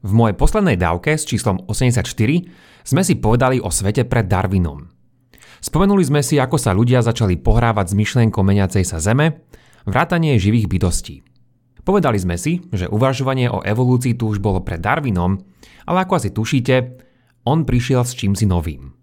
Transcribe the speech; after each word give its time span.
V 0.00 0.16
mojej 0.16 0.32
poslednej 0.32 0.80
dávke 0.80 1.12
s 1.12 1.28
číslom 1.28 1.60
84 1.68 2.08
sme 2.88 3.02
si 3.04 3.20
povedali 3.20 3.60
o 3.60 3.68
svete 3.68 4.08
pred 4.08 4.24
Darwinom. 4.24 4.88
Spomenuli 5.60 6.00
sme 6.00 6.24
si, 6.24 6.40
ako 6.40 6.56
sa 6.56 6.72
ľudia 6.72 7.04
začali 7.04 7.36
pohrávať 7.36 7.92
s 7.92 7.98
myšlienkou 8.00 8.40
meniacej 8.40 8.80
sa 8.88 8.96
Zeme, 8.96 9.44
vrátanie 9.84 10.40
živých 10.40 10.72
bytostí. 10.72 11.20
Povedali 11.84 12.16
sme 12.16 12.40
si, 12.40 12.64
že 12.72 12.88
uvažovanie 12.88 13.52
o 13.52 13.60
evolúcii 13.60 14.16
tu 14.16 14.32
už 14.32 14.40
bolo 14.40 14.64
pred 14.64 14.80
Darwinom, 14.80 15.36
ale 15.84 16.08
ako 16.08 16.16
asi 16.16 16.32
tušíte, 16.32 16.76
on 17.44 17.68
prišiel 17.68 18.00
s 18.00 18.16
čímsi 18.16 18.48
novým. 18.48 18.96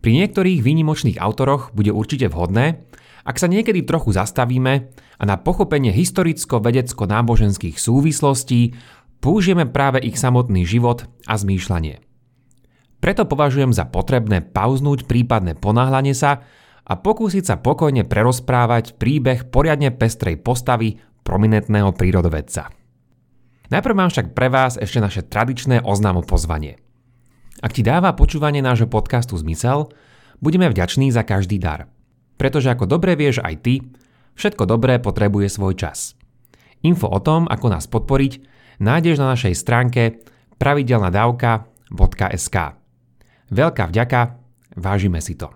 Pri 0.00 0.12
niektorých 0.16 0.64
výnimočných 0.64 1.20
autoroch 1.20 1.76
bude 1.76 1.92
určite 1.92 2.32
vhodné, 2.32 2.88
ak 3.26 3.36
sa 3.36 3.50
niekedy 3.50 3.84
trochu 3.84 4.16
zastavíme 4.16 4.72
a 5.20 5.22
na 5.26 5.36
pochopenie 5.36 5.90
historicko-vedecko-náboženských 5.92 7.76
súvislostí 7.76 8.78
použijeme 9.26 9.66
práve 9.66 9.98
ich 10.06 10.14
samotný 10.14 10.62
život 10.62 11.10
a 11.26 11.34
zmýšľanie. 11.34 11.98
Preto 13.02 13.26
považujem 13.26 13.74
za 13.74 13.82
potrebné 13.90 14.46
pauznúť 14.46 15.10
prípadné 15.10 15.58
ponáhľanie 15.58 16.14
sa 16.14 16.46
a 16.86 16.94
pokúsiť 16.94 17.42
sa 17.42 17.56
pokojne 17.58 18.06
prerozprávať 18.06 18.94
príbeh 18.94 19.50
poriadne 19.50 19.90
pestrej 19.90 20.38
postavy 20.38 21.02
prominentného 21.26 21.90
prírodovedca. 21.90 22.70
Najprv 23.66 23.94
mám 23.98 24.14
však 24.14 24.30
pre 24.38 24.46
vás 24.46 24.78
ešte 24.78 25.02
naše 25.02 25.26
tradičné 25.26 25.82
oznámo 25.82 26.22
pozvanie. 26.22 26.78
Ak 27.58 27.74
ti 27.74 27.82
dáva 27.82 28.14
počúvanie 28.14 28.62
nášho 28.62 28.86
podcastu 28.86 29.34
zmysel, 29.34 29.90
budeme 30.38 30.70
vďační 30.70 31.10
za 31.10 31.26
každý 31.26 31.58
dar– 31.58 31.90
pretože 32.36 32.68
ako 32.68 32.84
dobre 32.84 33.16
vieš 33.16 33.40
aj 33.40 33.54
ty, 33.64 33.74
všetko 34.36 34.68
dobré 34.68 35.00
potrebuje 35.00 35.48
svoj 35.48 35.74
čas. 35.76 36.12
Info 36.84 37.08
o 37.08 37.20
tom, 37.20 37.48
ako 37.48 37.66
nás 37.72 37.88
podporiť, 37.88 38.55
nájdeš 38.82 39.20
na 39.20 39.36
našej 39.36 39.54
stránke 39.54 40.24
pravidelnadavka.sk. 40.56 42.56
Veľká 43.46 43.86
vďaka, 43.92 44.20
vážime 44.74 45.22
si 45.22 45.38
to. 45.38 45.54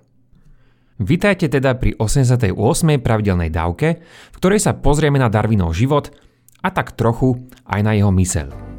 Vítajte 1.00 1.48
teda 1.48 1.80
pri 1.80 1.96
88. 1.96 2.52
pravidelnej 3.00 3.48
dávke, 3.48 4.04
v 4.04 4.36
ktorej 4.36 4.60
sa 4.60 4.76
pozrieme 4.76 5.16
na 5.16 5.32
Darwinov 5.32 5.72
život 5.72 6.12
a 6.60 6.68
tak 6.68 6.92
trochu 6.92 7.48
aj 7.64 7.80
na 7.80 7.96
jeho 7.96 8.12
myseľ. 8.12 8.69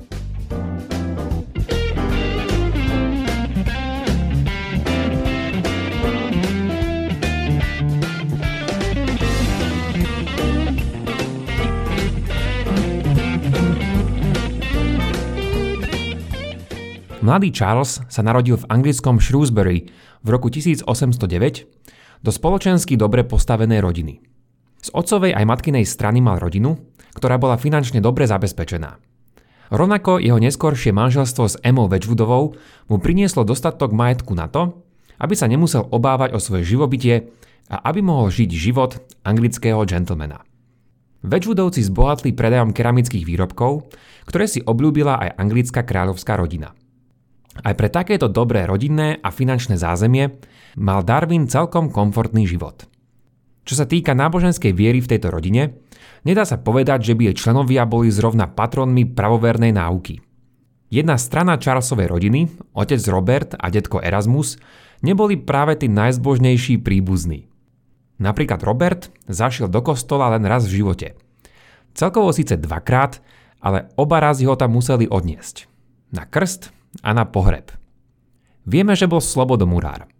Mladý 17.32 17.56
Charles 17.56 18.04
sa 18.12 18.28
narodil 18.28 18.60
v 18.60 18.68
anglickom 18.68 19.24
Shrewsbury 19.24 19.88
v 20.20 20.28
roku 20.28 20.52
1809 20.52 20.84
do 22.20 22.28
spoločensky 22.28 23.00
dobre 23.00 23.24
postavenej 23.24 23.80
rodiny. 23.80 24.20
Z 24.84 24.92
otcovej 24.92 25.40
aj 25.40 25.48
matkinej 25.48 25.88
strany 25.88 26.20
mal 26.20 26.44
rodinu, 26.44 26.76
ktorá 27.16 27.40
bola 27.40 27.56
finančne 27.56 28.04
dobre 28.04 28.28
zabezpečená. 28.28 29.00
Rovnako 29.72 30.20
jeho 30.20 30.44
neskoršie 30.44 30.92
manželstvo 30.92 31.44
s 31.48 31.56
Emou 31.64 31.88
Wedgwoodovou 31.88 32.60
mu 32.92 33.00
prinieslo 33.00 33.48
dostatok 33.48 33.96
majetku 33.96 34.36
na 34.36 34.52
to, 34.52 34.84
aby 35.16 35.32
sa 35.32 35.48
nemusel 35.48 35.88
obávať 35.88 36.36
o 36.36 36.40
svoje 36.44 36.68
živobytie 36.68 37.32
a 37.72 37.80
aby 37.88 38.04
mohol 38.04 38.28
žiť 38.28 38.52
život 38.52 39.00
anglického 39.24 39.80
gentlemana. 39.88 40.44
Wedgwoodovci 41.24 41.80
zbohatli 41.80 42.36
predajom 42.36 42.76
keramických 42.76 43.24
výrobkov, 43.24 43.88
ktoré 44.28 44.52
si 44.52 44.60
obľúbila 44.60 45.16
aj 45.16 45.40
anglická 45.40 45.88
kráľovská 45.88 46.36
rodina– 46.36 46.76
aj 47.60 47.74
pre 47.76 47.92
takéto 47.92 48.32
dobré 48.32 48.64
rodinné 48.64 49.20
a 49.20 49.28
finančné 49.28 49.76
zázemie 49.76 50.40
mal 50.80 51.04
Darwin 51.04 51.52
celkom 51.52 51.92
komfortný 51.92 52.48
život. 52.48 52.88
Čo 53.68 53.84
sa 53.84 53.86
týka 53.86 54.16
náboženskej 54.16 54.72
viery 54.72 55.04
v 55.04 55.12
tejto 55.12 55.30
rodine, 55.30 55.84
nedá 56.24 56.48
sa 56.48 56.58
povedať, 56.58 57.12
že 57.12 57.14
by 57.14 57.30
jej 57.30 57.36
členovia 57.36 57.84
boli 57.84 58.10
zrovna 58.10 58.50
patronmi 58.50 59.06
pravovernej 59.06 59.76
náuky. 59.76 60.24
Jedna 60.92 61.16
strana 61.16 61.56
Charlesovej 61.56 62.08
rodiny, 62.12 62.52
otec 62.76 63.00
Robert 63.08 63.56
a 63.56 63.72
detko 63.72 64.04
Erasmus, 64.04 64.60
neboli 65.04 65.40
práve 65.40 65.80
tí 65.80 65.88
najzbožnejší 65.88 66.84
príbuzní. 66.84 67.48
Napríklad 68.20 68.60
Robert 68.64 69.08
zašiel 69.28 69.72
do 69.72 69.80
kostola 69.82 70.30
len 70.36 70.44
raz 70.44 70.68
v 70.68 70.84
živote. 70.84 71.16
Celkovo 71.96 72.32
síce 72.36 72.60
dvakrát, 72.60 73.24
ale 73.62 73.92
oba 73.96 74.20
razy 74.20 74.48
ho 74.48 74.56
tam 74.56 74.76
museli 74.76 75.08
odniesť. 75.08 75.70
Na 76.12 76.28
krst 76.28 76.81
a 77.00 77.16
na 77.16 77.24
pohreb. 77.24 77.72
Vieme, 78.68 78.94
že 79.00 79.08
bol 79.08 79.24
slobodomurár. 79.24 80.12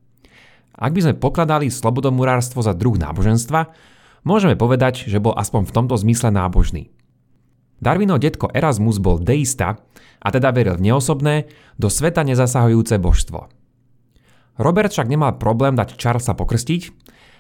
Ak 0.72 0.92
by 0.96 1.00
sme 1.04 1.20
pokladali 1.20 1.68
slobodomurárstvo 1.68 2.64
za 2.64 2.72
druh 2.72 2.96
náboženstva, 2.96 3.76
môžeme 4.24 4.56
povedať, 4.56 5.06
že 5.12 5.20
bol 5.20 5.36
aspoň 5.36 5.68
v 5.68 5.76
tomto 5.76 5.96
zmysle 6.00 6.32
nábožný. 6.32 6.90
Darwinov 7.82 8.22
detko 8.22 8.48
Erasmus 8.54 9.02
bol 9.02 9.20
deista 9.20 9.82
a 10.22 10.28
teda 10.30 10.54
veril 10.54 10.78
v 10.78 10.90
neosobné, 10.90 11.50
do 11.82 11.90
sveta 11.90 12.22
nezasahujúce 12.22 13.02
božstvo. 13.02 13.50
Robert 14.62 14.94
však 14.94 15.10
nemal 15.10 15.42
problém 15.42 15.74
dať 15.74 15.98
Charlesa 15.98 16.38
pokrstiť 16.38 16.82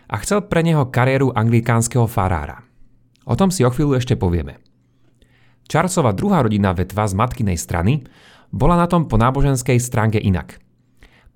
a 0.09 0.17
chcel 0.19 0.49
pre 0.49 0.65
neho 0.65 0.89
kariéru 0.89 1.29
anglikánskeho 1.29 2.09
farára. 2.09 2.65
O 3.29 3.37
tom 3.37 3.53
si 3.53 3.61
o 3.61 3.69
chvíľu 3.69 4.01
ešte 4.01 4.17
povieme. 4.17 4.57
Charlesova 5.69 6.11
druhá 6.11 6.41
rodina 6.41 6.73
vetva 6.73 7.05
z 7.05 7.13
matkinej 7.13 7.55
strany 7.55 8.01
bola 8.51 8.75
na 8.75 8.87
tom 8.87 9.07
po 9.07 9.15
náboženskej 9.15 9.79
stránke 9.79 10.19
inak. 10.19 10.59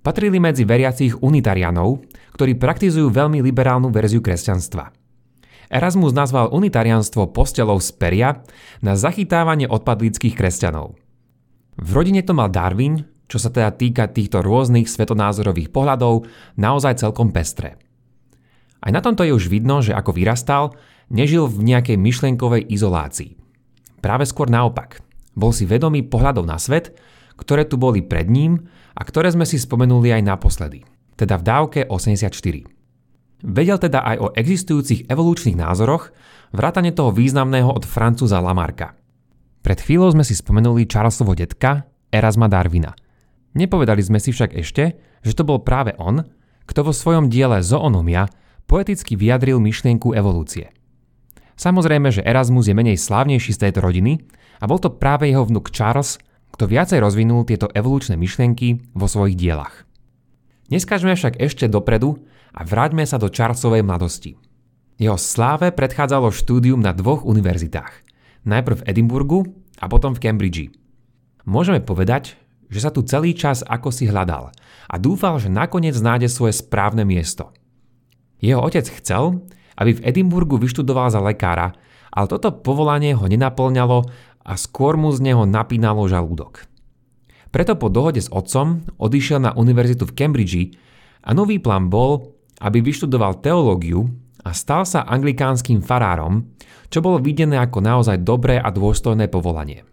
Patrili 0.06 0.38
medzi 0.38 0.68
veriacich 0.68 1.18
unitarianov, 1.24 2.06
ktorí 2.38 2.60
praktizujú 2.60 3.10
veľmi 3.10 3.42
liberálnu 3.42 3.90
verziu 3.90 4.22
kresťanstva. 4.22 4.94
Erasmus 5.72 6.14
nazval 6.14 6.54
unitarianstvo 6.54 7.34
postelou 7.34 7.82
z 7.82 7.90
peria 7.98 8.30
na 8.86 8.94
zachytávanie 8.94 9.66
odpadlíckých 9.66 10.38
kresťanov. 10.38 10.94
V 11.76 11.90
rodine 11.90 12.22
to 12.22 12.38
mal 12.38 12.54
Darwin, 12.54 13.02
čo 13.26 13.42
sa 13.42 13.50
teda 13.50 13.74
týka 13.74 14.06
týchto 14.14 14.46
rôznych 14.46 14.86
svetonázorových 14.86 15.74
pohľadov, 15.74 16.30
naozaj 16.62 17.02
celkom 17.02 17.34
pestré. 17.34 17.82
Aj 18.86 18.94
na 18.94 19.02
tomto 19.02 19.26
je 19.26 19.34
už 19.34 19.50
vidno, 19.50 19.82
že 19.82 19.98
ako 19.98 20.14
vyrastal, 20.14 20.78
nežil 21.10 21.50
v 21.50 21.66
nejakej 21.66 21.98
myšlienkovej 21.98 22.70
izolácii. 22.70 23.34
Práve 24.06 24.30
skôr 24.30 24.46
naopak. 24.46 25.02
Bol 25.36 25.52
si 25.52 25.68
vedomý 25.68 26.08
pohľadov 26.08 26.48
na 26.48 26.56
svet, 26.56 26.96
ktoré 27.36 27.68
tu 27.68 27.76
boli 27.76 28.00
pred 28.00 28.32
ním 28.32 28.66
a 28.96 29.04
ktoré 29.04 29.30
sme 29.32 29.44
si 29.44 29.60
spomenuli 29.60 30.16
aj 30.16 30.24
naposledy, 30.24 30.88
teda 31.20 31.36
v 31.40 31.44
dávke 31.44 31.80
84. 31.92 32.32
Vedel 33.46 33.78
teda 33.78 34.00
aj 34.02 34.18
o 34.24 34.28
existujúcich 34.32 35.12
evolučných 35.12 35.60
názoroch, 35.60 36.10
vrátane 36.56 36.96
toho 36.96 37.12
významného 37.12 37.68
od 37.68 37.84
francúza 37.84 38.40
Lamarka. 38.40 38.96
Pred 39.60 39.80
chvíľou 39.84 40.16
sme 40.16 40.24
si 40.24 40.38
spomenuli 40.38 40.88
Charlesovo 40.88 41.36
detka 41.36 41.84
Erasma 42.10 42.48
Darwina. 42.48 42.96
Nepovedali 43.56 44.00
sme 44.00 44.24
si 44.24 44.32
však 44.32 44.56
ešte, 44.56 44.96
že 45.26 45.34
to 45.36 45.44
bol 45.44 45.60
práve 45.64 45.96
on, 46.00 46.24
kto 46.66 46.86
vo 46.86 46.94
svojom 46.96 47.28
diele 47.28 47.60
Zoonomia 47.60 48.30
poeticky 48.66 49.18
vyjadril 49.18 49.62
myšlienku 49.62 50.16
evolúcie. 50.16 50.75
Samozrejme, 51.56 52.12
že 52.12 52.26
Erasmus 52.26 52.68
je 52.68 52.76
menej 52.76 53.00
slávnejší 53.00 53.56
z 53.56 53.62
tejto 53.68 53.80
rodiny, 53.84 54.20
a 54.60 54.64
bol 54.68 54.80
to 54.80 54.92
práve 54.92 55.28
jeho 55.28 55.44
vnuk 55.44 55.72
Charles, 55.72 56.20
kto 56.56 56.72
viacej 56.72 57.04
rozvinul 57.04 57.44
tieto 57.44 57.68
evolučné 57.76 58.16
myšlienky 58.16 58.96
vo 58.96 59.08
svojich 59.12 59.36
dielach. 59.36 59.84
Neskažme 60.72 61.14
však 61.14 61.38
ešte 61.44 61.68
dopredu 61.68 62.24
a 62.56 62.64
vráťme 62.64 63.04
sa 63.04 63.20
do 63.20 63.28
Charlesovej 63.28 63.84
mladosti. 63.84 64.40
Jeho 64.96 65.20
sláve 65.20 65.76
predchádzalo 65.76 66.32
štúdium 66.32 66.80
na 66.80 66.96
dvoch 66.96 67.28
univerzitách. 67.28 67.92
Najprv 68.48 68.80
v 68.80 68.86
Edinburgu 68.88 69.40
a 69.84 69.92
potom 69.92 70.16
v 70.16 70.24
Cambridge. 70.24 70.72
Môžeme 71.44 71.84
povedať, 71.84 72.40
že 72.72 72.80
sa 72.80 72.90
tu 72.90 73.04
celý 73.04 73.36
čas 73.36 73.62
ako 73.62 73.92
si 73.92 74.08
hľadal 74.08 74.56
a 74.88 74.96
dúfal, 74.96 75.38
že 75.38 75.52
nakoniec 75.52 75.94
nájde 76.00 76.32
svoje 76.32 76.56
správne 76.56 77.04
miesto. 77.04 77.52
Jeho 78.40 78.64
otec 78.64 78.88
chcel, 78.88 79.44
aby 79.80 80.00
v 80.00 80.04
Edinburgu 80.08 80.60
vyštudoval 80.60 81.12
za 81.12 81.20
lekára, 81.24 81.76
ale 82.16 82.26
toto 82.32 82.52
povolanie 82.52 83.12
ho 83.16 83.28
nenaplňalo 83.28 83.98
a 84.46 84.54
skôr 84.56 84.96
mu 84.96 85.12
z 85.12 85.32
neho 85.32 85.44
napínalo 85.44 86.06
žalúdok. 86.08 86.64
Preto 87.50 87.80
po 87.80 87.88
dohode 87.88 88.20
s 88.20 88.32
otcom 88.32 88.84
odišiel 89.00 89.40
na 89.40 89.52
univerzitu 89.56 90.04
v 90.04 90.16
Cambridge 90.16 90.76
a 91.24 91.32
nový 91.32 91.60
plán 91.60 91.88
bol, 91.88 92.36
aby 92.60 92.84
vyštudoval 92.84 93.40
teológiu 93.40 94.08
a 94.44 94.54
stal 94.54 94.86
sa 94.86 95.08
anglikánskym 95.08 95.82
farárom, 95.82 96.56
čo 96.92 97.02
bolo 97.02 97.18
videné 97.18 97.58
ako 97.58 97.82
naozaj 97.82 98.22
dobré 98.22 98.62
a 98.62 98.70
dôstojné 98.70 99.28
povolanie. 99.28 99.84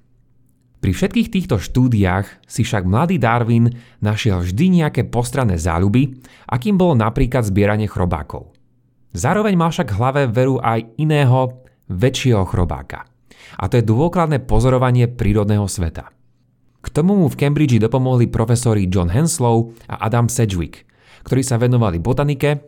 Pri 0.82 0.90
všetkých 0.90 1.31
týchto 1.31 1.56
štúdiách 1.62 2.43
si 2.44 2.67
však 2.67 2.82
mladý 2.82 3.17
Darwin 3.17 3.70
našiel 4.02 4.43
vždy 4.43 4.82
nejaké 4.82 5.06
postranné 5.06 5.55
záľuby, 5.55 6.19
akým 6.50 6.75
bolo 6.75 6.99
napríklad 6.99 7.46
zbieranie 7.46 7.87
chrobákov. 7.87 8.51
Zároveň 9.12 9.55
mal 9.56 9.70
však 9.73 9.93
hlave 9.97 10.29
veru 10.29 10.56
aj 10.61 10.88
iného, 10.97 11.64
väčšieho 11.88 12.44
chrobáka– 12.49 13.05
a 13.59 13.69
to 13.69 13.81
je 13.81 13.85
dôkladné 13.85 14.44
pozorovanie 14.44 15.11
prírodného 15.11 15.67
sveta. 15.69 16.09
K 16.82 16.87
tomu 16.91 17.14
mu 17.14 17.26
v 17.31 17.38
Cambridge 17.38 17.79
dopomohli 17.79 18.26
profesori 18.26 18.91
John 18.91 19.12
Henslow 19.12 19.70
a 19.87 20.03
Adam 20.03 20.26
Sedgwick, 20.26 20.82
ktorí 21.23 21.47
sa 21.47 21.61
venovali 21.61 22.03
botanike, 22.03 22.59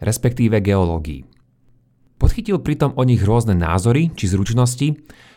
respektíve 0.00 0.64
geológii. 0.64 1.26
Podchytil 2.18 2.64
pritom 2.64 2.96
o 2.98 3.02
nich 3.06 3.22
rôzne 3.22 3.54
názory 3.54 4.10
či 4.16 4.26
zručnosti, 4.26 4.88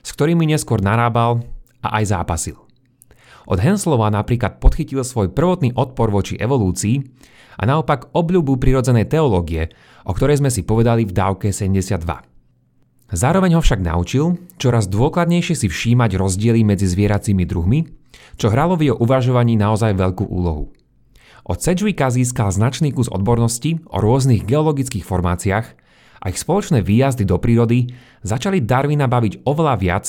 s 0.02 0.10
ktorými 0.16 0.50
neskôr 0.50 0.82
narábal 0.82 1.44
a 1.84 2.02
aj 2.02 2.18
zápasil. 2.18 2.58
Od 3.50 3.58
Henslova 3.58 4.14
napríklad 4.14 4.62
podchytil 4.62 5.02
svoj 5.02 5.34
prvotný 5.34 5.74
odpor 5.74 6.14
voči 6.14 6.38
evolúcii 6.38 7.02
a 7.58 7.64
naopak 7.66 8.14
obľubu 8.14 8.62
prirodzenej 8.62 9.10
teológie, 9.10 9.74
o 10.06 10.14
ktorej 10.14 10.42
sme 10.42 10.54
si 10.54 10.62
povedali 10.62 11.06
v 11.06 11.14
dávke 11.14 11.50
72. 11.50 12.02
Zároveň 13.12 13.60
ho 13.60 13.62
však 13.62 13.84
naučil 13.84 14.40
čoraz 14.56 14.88
dôkladnejšie 14.88 15.56
si 15.58 15.68
všímať 15.68 16.16
rozdiely 16.16 16.64
medzi 16.64 16.88
zvieracími 16.88 17.44
druhmi, 17.44 17.84
čo 18.40 18.48
hralo 18.48 18.80
v 18.80 18.92
jeho 18.92 18.98
uvažovaní 19.02 19.60
naozaj 19.60 19.98
veľkú 19.98 20.30
úlohu. 20.32 20.72
Od 21.42 21.58
Sedgwicka 21.58 22.14
získal 22.14 22.54
značný 22.54 22.94
kus 22.94 23.10
odbornosti 23.10 23.82
o 23.90 23.98
rôznych 23.98 24.46
geologických 24.46 25.02
formáciách 25.02 25.68
a 26.22 26.26
ich 26.30 26.38
spoločné 26.38 26.86
výjazdy 26.86 27.26
do 27.26 27.42
prírody 27.42 27.90
začali 28.22 28.62
Darwina 28.62 29.10
baviť 29.10 29.44
oveľa 29.44 29.76
viac 29.82 30.06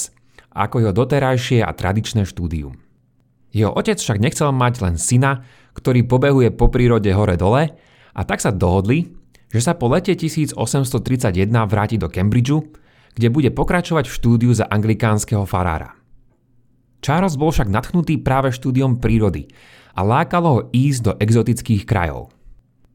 ako 0.52 0.84
jeho 0.84 0.92
doterajšie 0.92 1.64
a 1.64 1.72
tradičné 1.72 2.28
štúdium. 2.28 2.81
Jeho 3.52 3.72
otec 3.72 4.00
však 4.00 4.18
nechcel 4.18 4.48
mať 4.50 4.74
len 4.80 4.96
syna, 4.96 5.44
ktorý 5.76 6.08
pobehuje 6.08 6.52
po 6.56 6.72
prírode 6.72 7.12
hore-dole 7.12 7.76
a 8.12 8.20
tak 8.24 8.40
sa 8.40 8.52
dohodli, 8.52 9.12
že 9.52 9.60
sa 9.60 9.76
po 9.76 9.92
lete 9.92 10.16
1831 10.16 10.56
vráti 11.68 12.00
do 12.00 12.08
Cambridgeu 12.08 12.64
kde 13.14 13.28
bude 13.28 13.50
pokračovať 13.52 14.08
v 14.08 14.16
štúdiu 14.16 14.52
za 14.56 14.68
anglikánskeho 14.68 15.44
farára. 15.44 15.96
Charles 17.02 17.34
bol 17.34 17.50
však 17.50 17.68
natchnutý 17.68 18.22
práve 18.22 18.54
štúdiom 18.54 19.02
prírody 19.02 19.50
a 19.92 20.06
lákalo 20.06 20.48
ho 20.48 20.60
ísť 20.70 21.00
do 21.02 21.12
exotických 21.18 21.82
krajov. 21.84 22.30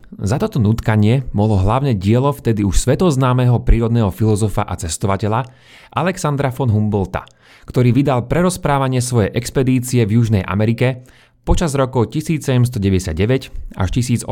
Za 0.07 0.39
toto 0.39 0.63
nutkanie 0.63 1.27
mohlo 1.35 1.59
hlavne 1.59 1.91
dielo 1.91 2.31
vtedy 2.31 2.63
už 2.63 2.79
svetoznámeho 2.79 3.67
prírodného 3.67 4.07
filozofa 4.07 4.63
a 4.63 4.79
cestovateľa 4.79 5.43
Alexandra 5.91 6.47
von 6.55 6.71
Humboldta, 6.71 7.27
ktorý 7.67 7.91
vydal 7.91 8.31
prerozprávanie 8.31 9.03
svojej 9.03 9.35
expedície 9.35 10.07
v 10.07 10.23
Južnej 10.23 10.43
Amerike 10.47 11.03
počas 11.43 11.75
rokov 11.75 12.15
1799 12.15 13.75
až 13.75 13.89
1804. 13.91 14.27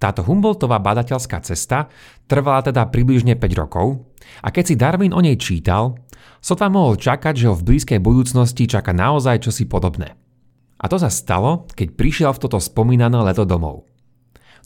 Táto 0.00 0.20
Humboldtová 0.26 0.82
badateľská 0.82 1.38
cesta 1.46 1.86
trvala 2.26 2.66
teda 2.66 2.90
približne 2.90 3.38
5 3.38 3.60
rokov 3.60 4.02
a 4.42 4.50
keď 4.50 4.64
si 4.64 4.74
Darwin 4.74 5.14
o 5.14 5.22
nej 5.22 5.38
čítal, 5.38 6.00
sotva 6.42 6.66
mohol 6.68 6.98
čakať, 6.98 7.34
že 7.36 7.48
ho 7.48 7.54
v 7.54 7.66
blízkej 7.72 8.00
budúcnosti 8.02 8.66
čaká 8.66 8.90
naozaj 8.90 9.46
čosi 9.46 9.64
podobné. 9.70 10.18
A 10.82 10.84
to 10.90 10.98
sa 10.98 11.08
stalo, 11.08 11.70
keď 11.72 11.94
prišiel 11.94 12.30
v 12.34 12.42
toto 12.44 12.58
spomínané 12.60 13.16
leto 13.22 13.46
domov. 13.46 13.86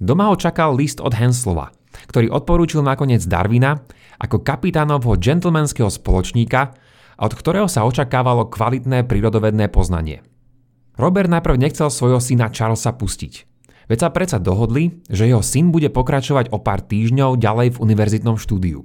Doma 0.01 0.31
ho 0.31 0.37
čakal 0.39 0.75
list 0.75 0.99
od 0.99 1.15
Henslova, 1.15 1.71
ktorý 2.11 2.31
odporúčil 2.33 2.83
nakoniec 2.83 3.23
Darwina 3.27 3.83
ako 4.19 4.43
kapitánovho 4.43 5.15
gentlemanského 5.19 5.91
spoločníka, 5.91 6.75
od 7.19 7.33
ktorého 7.35 7.67
sa 7.67 7.83
očakávalo 7.85 8.47
kvalitné 8.49 9.05
prírodovedné 9.05 9.69
poznanie. 9.69 10.23
Robert 10.95 11.31
najprv 11.31 11.59
nechcel 11.59 11.91
svojho 11.91 12.23
syna 12.23 12.51
Charlesa 12.51 12.95
pustiť, 12.95 13.49
Veď 13.89 13.99
sa 14.05 14.11
predsa 14.13 14.39
dohodli, 14.39 15.01
že 15.09 15.25
jeho 15.25 15.41
syn 15.41 15.73
bude 15.73 15.89
pokračovať 15.89 16.53
o 16.53 16.61
pár 16.61 16.85
týždňov 16.85 17.41
ďalej 17.41 17.69
v 17.75 17.81
univerzitnom 17.81 18.37
štúdiu. 18.37 18.85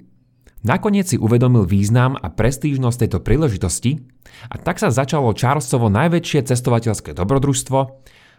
Nakoniec 0.64 1.12
si 1.12 1.20
uvedomil 1.20 1.68
význam 1.68 2.16
a 2.16 2.32
prestížnosť 2.32 2.98
tejto 3.04 3.20
príležitosti 3.20 4.00
a 4.48 4.56
tak 4.56 4.80
sa 4.80 4.96
začalo 4.96 5.36
Charlesovo 5.36 5.92
najväčšie 5.92 6.48
cestovateľské 6.48 7.12
dobrodružstvo, 7.20 7.80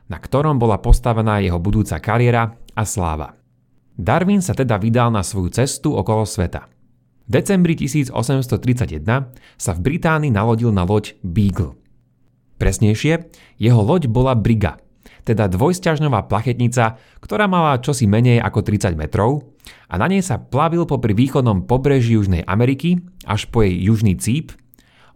na 0.09 0.17
ktorom 0.17 0.57
bola 0.57 0.81
postavená 0.81 1.45
jeho 1.45 1.61
budúca 1.61 2.01
kariéra 2.01 2.57
a 2.73 2.83
sláva. 2.89 3.37
Darwin 4.01 4.41
sa 4.41 4.57
teda 4.57 4.81
vydal 4.81 5.13
na 5.13 5.21
svoju 5.21 5.53
cestu 5.53 5.93
okolo 5.93 6.25
sveta. 6.25 6.74
V 7.25 7.31
decembri 7.33 7.73
1831 7.77 9.01
sa 9.57 9.71
v 9.73 9.81
Británii 9.81 10.29
nalodil 10.29 10.71
na 10.71 10.85
loď 10.85 11.17
Beagle. 11.25 11.77
Presnejšie, 12.61 13.33
jeho 13.57 13.81
loď 13.81 14.07
bola 14.13 14.37
Briga– 14.37 14.77
teda 15.25 15.49
dvojsťažňová 15.49 16.29
plachetnica, 16.29 17.01
ktorá 17.25 17.49
mala 17.49 17.81
čosi 17.81 18.05
menej 18.05 18.45
ako 18.45 18.61
30 18.61 18.95
metrov 18.95 19.57
a 19.89 19.97
na 19.97 20.07
nej 20.07 20.21
sa 20.21 20.37
plavil 20.37 20.85
popri 20.85 21.17
východnom 21.17 21.65
pobreží 21.65 22.21
Južnej 22.21 22.45
Ameriky 22.45 23.01
až 23.25 23.49
po 23.49 23.65
jej 23.65 23.73
južný 23.73 24.21
cíp, 24.21 24.53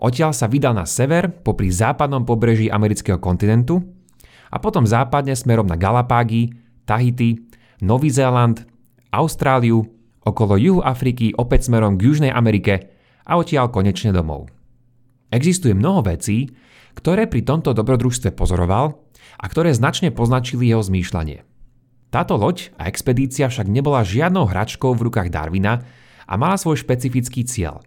odtiaľ 0.01 0.33
sa 0.33 0.49
vydal 0.49 0.73
na 0.73 0.89
sever 0.89 1.29
popri 1.29 1.69
západnom 1.69 2.25
pobreží 2.25 2.73
amerického 2.73 3.21
kontinentu 3.21 3.85
a 4.49 4.57
potom 4.57 4.89
západne 4.89 5.37
smerom 5.37 5.69
na 5.69 5.77
Galapágy, 5.77 6.57
Tahiti, 6.89 7.45
Nový 7.85 8.09
Zéland, 8.09 8.65
Austráliu, 9.13 9.85
okolo 10.29 10.61
juhu 10.61 10.81
Afriky 10.85 11.33
opäť 11.35 11.73
smerom 11.73 11.97
k 11.97 12.05
Južnej 12.13 12.33
Amerike 12.33 12.93
a 13.25 13.41
odtiaľ 13.41 13.73
konečne 13.73 14.13
domov. 14.13 14.53
Existuje 15.29 15.77
mnoho 15.77 16.05
vecí, 16.05 16.49
ktoré 16.97 17.29
pri 17.29 17.45
tomto 17.45 17.77
dobrodružstve 17.77 18.33
pozoroval 18.33 18.97
a 19.39 19.45
ktoré 19.47 19.71
značne 19.77 20.11
poznačili 20.11 20.69
jeho 20.69 20.83
zmýšľanie. 20.83 21.45
Táto 22.09 22.41
loď 22.41 22.73
a 22.81 22.89
expedícia 22.89 23.53
však 23.53 23.69
nebola 23.69 24.01
žiadnou 24.01 24.49
hračkou 24.49 24.97
v 24.97 25.13
rukách 25.13 25.29
Darwina 25.29 25.85
a 26.25 26.35
mala 26.41 26.57
svoj 26.57 26.81
špecifický 26.81 27.45
cieľ. 27.45 27.85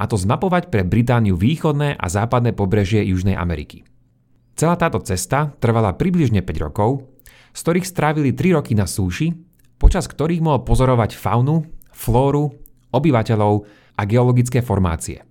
A 0.00 0.08
to 0.08 0.16
zmapovať 0.16 0.72
pre 0.72 0.80
Britániu 0.80 1.36
východné 1.36 1.92
a 2.00 2.06
západné 2.08 2.56
pobrežie 2.56 3.04
Južnej 3.04 3.36
Ameriky. 3.36 3.84
Celá 4.56 4.80
táto 4.80 4.96
cesta 5.04 5.52
trvala 5.60 5.92
približne 5.92 6.40
5 6.40 6.64
rokov, 6.64 7.04
z 7.52 7.60
ktorých 7.60 7.86
strávili 7.86 8.30
3 8.32 8.56
roky 8.56 8.72
na 8.72 8.88
súši, 8.88 9.49
počas 9.80 10.04
ktorých 10.04 10.44
mohol 10.44 10.60
pozorovať 10.62 11.16
faunu, 11.16 11.64
flóru, 11.90 12.52
obyvateľov 12.92 13.64
a 13.96 14.02
geologické 14.04 14.60
formácie. 14.60 15.24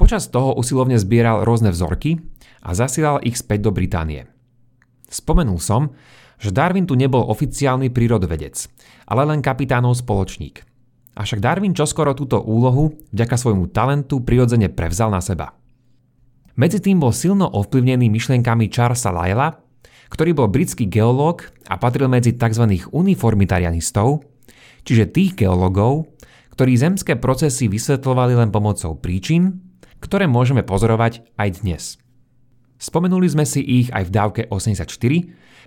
Počas 0.00 0.32
toho 0.32 0.56
usilovne 0.56 0.96
zbieral 0.96 1.44
rôzne 1.44 1.68
vzorky 1.72 2.16
a 2.64 2.72
zasielal 2.72 3.20
ich 3.20 3.36
späť 3.36 3.68
do 3.68 3.70
Británie. 3.72 4.24
Spomenul 5.06 5.60
som, 5.60 5.92
že 6.36 6.52
Darwin 6.52 6.84
tu 6.84 6.96
nebol 6.96 7.24
oficiálny 7.28 7.88
prírodovedec, 7.92 8.68
ale 9.08 9.22
len 9.28 9.40
kapitánov 9.40 9.96
spoločník. 9.96 10.64
Avšak 11.16 11.40
Darwin 11.40 11.72
čoskoro 11.72 12.12
túto 12.12 12.44
úlohu 12.44 12.92
vďaka 13.12 13.36
svojmu 13.40 13.72
talentu 13.72 14.20
prirodzene 14.20 14.68
prevzal 14.68 15.08
na 15.08 15.24
seba. 15.24 15.56
Medzi 16.60 16.80
tým 16.80 17.00
bol 17.00 17.12
silno 17.12 17.48
ovplyvnený 17.48 18.12
myšlienkami 18.12 18.68
Charlesa 18.68 19.12
Lyella, 19.12 19.56
ktorý 20.10 20.36
bol 20.36 20.48
britský 20.50 20.86
geológ 20.86 21.50
a 21.66 21.78
patril 21.78 22.06
medzi 22.06 22.34
tzv. 22.34 22.86
uniformitarianistov, 22.94 24.22
čiže 24.86 25.10
tých 25.10 25.34
geológov, 25.34 26.10
ktorí 26.54 26.78
zemské 26.78 27.18
procesy 27.20 27.68
vysvetľovali 27.68 28.38
len 28.38 28.50
pomocou 28.54 28.96
príčin, 28.96 29.60
ktoré 30.00 30.24
môžeme 30.30 30.62
pozorovať 30.62 31.26
aj 31.36 31.48
dnes. 31.60 31.82
Spomenuli 32.76 33.28
sme 33.28 33.44
si 33.48 33.64
ich 33.64 33.88
aj 33.92 34.08
v 34.08 34.14
dávke 34.14 34.42
84, 34.52 34.88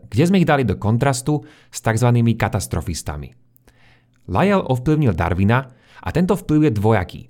kde 0.09 0.23
sme 0.23 0.39
ich 0.41 0.47
dali 0.49 0.63
do 0.63 0.77
kontrastu 0.77 1.43
s 1.69 1.81
tzv. 1.81 2.09
katastrofistami. 2.37 3.33
Lyell 4.29 4.61
ovplyvnil 4.61 5.17
Darwina 5.17 5.73
a 5.99 6.09
tento 6.13 6.37
vplyv 6.37 6.69
je 6.69 6.77
dvojaký. 6.77 7.21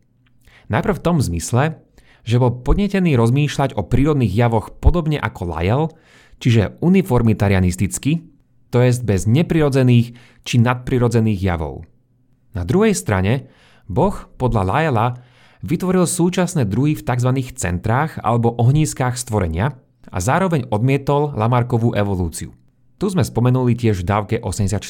Najprv 0.69 0.95
v 0.99 1.03
tom 1.03 1.17
zmysle, 1.23 1.79
že 2.27 2.37
bol 2.37 2.61
podnetený 2.61 3.15
rozmýšľať 3.15 3.79
o 3.79 3.87
prírodných 3.87 4.35
javoch 4.35 4.75
podobne 4.77 5.17
ako 5.17 5.41
Lyell, 5.49 5.85
čiže 6.39 6.79
uniformitarianisticky, 6.79 8.25
to 8.69 8.79
jest 8.81 9.03
bez 9.03 9.27
neprirodzených 9.27 10.15
či 10.45 10.55
nadprirodzených 10.61 11.39
javov. 11.41 11.85
Na 12.53 12.65
druhej 12.65 12.97
strane, 12.97 13.49
Boh 13.89 14.13
podľa 14.37 14.63
Lyella 14.65 15.07
vytvoril 15.65 16.05
súčasné 16.05 16.65
druhy 16.65 16.95
v 16.95 17.05
tzv. 17.05 17.31
centrách 17.57 18.17
alebo 18.21 18.55
ohnízkách 18.55 19.17
stvorenia 19.17 19.75
a 20.09 20.17
zároveň 20.17 20.69
odmietol 20.69 21.35
Lamarkovú 21.35 21.93
evolúciu. 21.93 22.55
Tu 22.99 23.05
sme 23.09 23.23
spomenuli 23.23 23.75
tiež 23.75 24.03
v 24.03 24.07
dávke 24.07 24.35
84. 24.41 24.83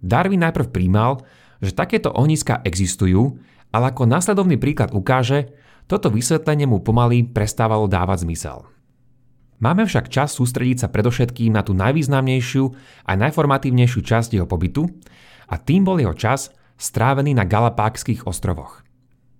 Darwin 0.00 0.40
najprv 0.40 0.68
príjmal, 0.72 1.20
že 1.60 1.76
takéto 1.76 2.08
ohniska 2.12 2.64
existujú, 2.64 3.36
ale 3.70 3.92
ako 3.92 4.08
následovný 4.08 4.56
príklad 4.56 4.96
ukáže, 4.96 5.52
toto 5.86 6.08
vysvetlenie 6.08 6.70
mu 6.70 6.80
pomaly 6.80 7.26
prestávalo 7.28 7.90
dávať 7.90 8.24
zmysel. 8.24 8.64
Máme 9.60 9.84
však 9.84 10.08
čas 10.08 10.32
sústrediť 10.32 10.84
sa 10.84 10.88
predovšetkým 10.88 11.52
na 11.52 11.60
tú 11.60 11.76
najvýznamnejšiu 11.76 12.64
a 13.04 13.12
najformatívnejšiu 13.12 14.00
časť 14.00 14.40
jeho 14.40 14.48
pobytu 14.48 14.88
a 15.52 15.60
tým 15.60 15.84
bol 15.84 16.00
jeho 16.00 16.16
čas 16.16 16.48
strávený 16.80 17.36
na 17.36 17.44
Galapákskych 17.44 18.24
ostrovoch. 18.24 18.80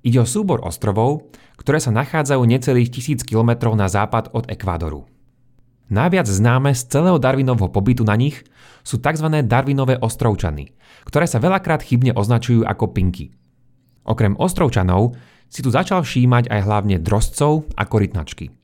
Ide 0.04 0.20
o 0.20 0.28
súbor 0.28 0.60
ostrovov, 0.60 1.32
ktoré 1.56 1.80
sa 1.80 1.88
nachádzajú 1.88 2.40
necelých 2.44 2.92
tisíc 2.92 3.24
kilometrov 3.24 3.72
na 3.72 3.88
západ 3.88 4.36
od 4.36 4.44
Ekvádoru. 4.52 5.08
Najviac 5.88 6.28
známe 6.28 6.76
z 6.76 6.84
celého 6.86 7.16
Darwinovho 7.16 7.72
pobytu 7.72 8.04
na 8.04 8.14
nich 8.14 8.44
sú 8.84 9.00
tzv. 9.00 9.26
Darwinové 9.48 9.96
ostrovčany, 9.98 10.76
ktoré 11.08 11.24
sa 11.24 11.40
veľakrát 11.40 11.80
chybne 11.80 12.12
označujú 12.12 12.68
ako 12.68 12.92
pinky. 12.92 13.32
Okrem 14.04 14.36
ostrovčanov 14.36 15.16
si 15.48 15.64
tu 15.64 15.72
začal 15.72 16.04
všímať 16.04 16.52
aj 16.52 16.60
hlavne 16.62 16.96
drozcov 17.00 17.66
a 17.74 17.88
korytnačky. 17.88 18.59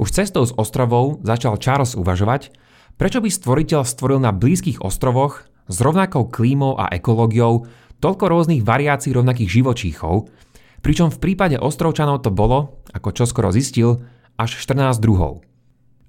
Už 0.00 0.08
cestou 0.12 0.44
z 0.48 0.56
ostrovov 0.56 1.20
začal 1.24 1.60
Charles 1.60 1.96
uvažovať, 1.98 2.54
prečo 2.96 3.20
by 3.20 3.28
stvoriteľ 3.28 3.82
stvoril 3.84 4.20
na 4.22 4.32
blízkych 4.32 4.80
ostrovoch 4.80 5.44
s 5.68 5.76
rovnakou 5.80 6.28
klímou 6.28 6.76
a 6.76 6.90
ekológiou 6.92 7.68
toľko 8.02 8.24
rôznych 8.26 8.66
variácií 8.66 9.14
rovnakých 9.14 9.62
živočíchov, 9.62 10.28
pričom 10.82 11.14
v 11.14 11.20
prípade 11.22 11.56
ostrovčanov 11.56 12.26
to 12.26 12.34
bolo, 12.34 12.82
ako 12.90 13.14
čoskoro 13.14 13.54
zistil, 13.54 14.02
až 14.34 14.58
14 14.58 14.98
druhov. 14.98 15.46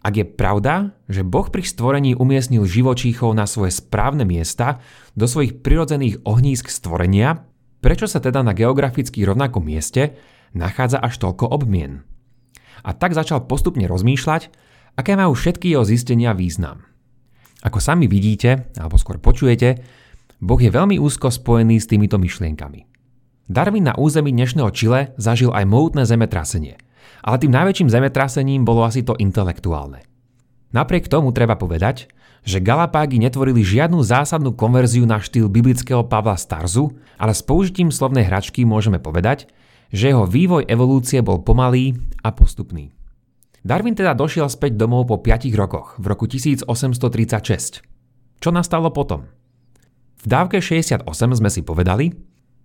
Ak 0.04 0.20
je 0.20 0.28
pravda, 0.28 0.92
že 1.08 1.24
Boh 1.24 1.48
pri 1.48 1.64
stvorení 1.64 2.12
umiestnil 2.12 2.68
živočíchov 2.68 3.32
na 3.32 3.48
svoje 3.48 3.72
správne 3.72 4.28
miesta 4.28 4.84
do 5.16 5.32
svojich 5.32 5.64
prirodzených 5.64 6.28
ohnízk 6.28 6.68
stvorenia, 6.68 7.48
prečo 7.80 8.10
sa 8.10 8.20
teda 8.20 8.44
na 8.44 8.52
geograficky 8.52 9.24
rovnakom 9.24 9.64
mieste 9.64 10.20
nachádza 10.52 11.00
až 11.00 11.24
toľko 11.24 11.48
obmien? 11.56 12.04
A 12.82 12.98
tak 12.98 13.14
začal 13.14 13.46
postupne 13.46 13.86
rozmýšľať, 13.86 14.50
aké 14.98 15.14
majú 15.14 15.38
všetky 15.38 15.70
jeho 15.70 15.86
zistenia 15.86 16.34
význam. 16.34 16.82
Ako 17.64 17.78
sami 17.80 18.10
vidíte, 18.10 18.74
alebo 18.76 18.98
skôr 18.98 19.22
počujete, 19.22 19.86
Boh 20.44 20.60
je 20.60 20.68
veľmi 20.68 21.00
úzko 21.00 21.32
spojený 21.32 21.80
s 21.80 21.88
týmito 21.88 22.20
myšlienkami. 22.20 22.84
Darwin 23.48 23.88
na 23.88 23.96
území 23.96 24.36
dnešného 24.36 24.72
Čile 24.76 25.16
zažil 25.16 25.52
aj 25.56 25.64
mohutné 25.64 26.04
zemetrasenie, 26.04 26.76
ale 27.24 27.40
tým 27.40 27.56
najväčším 27.56 27.88
zemetrasením 27.88 28.68
bolo 28.68 28.84
asi 28.84 29.04
to 29.04 29.16
intelektuálne. 29.16 30.04
Napriek 30.76 31.08
tomu 31.08 31.32
treba 31.32 31.56
povedať, 31.56 32.12
že 32.44 32.60
Galapágy 32.60 33.24
netvorili 33.24 33.64
žiadnu 33.64 34.04
zásadnú 34.04 34.52
konverziu 34.52 35.08
na 35.08 35.24
štýl 35.24 35.48
biblického 35.48 36.04
Pavla 36.04 36.36
Starzu, 36.36 36.92
ale 37.16 37.32
s 37.32 37.40
použitím 37.40 37.88
slovnej 37.88 38.28
hračky 38.28 38.68
môžeme 38.68 39.00
povedať, 39.00 39.48
že 39.94 40.10
jeho 40.10 40.26
vývoj 40.26 40.66
evolúcie 40.66 41.22
bol 41.22 41.46
pomalý 41.46 41.94
a 42.26 42.34
postupný. 42.34 42.90
Darwin 43.64 43.96
teda 43.96 44.18
došiel 44.18 44.50
späť 44.50 44.76
domov 44.76 45.08
po 45.08 45.22
5 45.22 45.48
rokoch 45.56 45.96
v 46.02 46.06
roku 46.12 46.26
1836. 46.28 47.86
Čo 48.42 48.50
nastalo 48.52 48.92
potom? 48.92 49.30
V 50.20 50.26
dávke 50.28 50.60
68 50.60 51.06
sme 51.38 51.48
si 51.48 51.62
povedali, 51.64 52.12